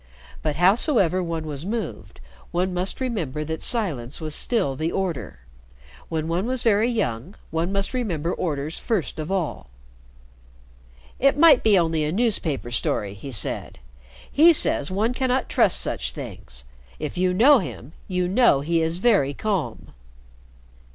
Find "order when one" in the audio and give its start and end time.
4.91-6.47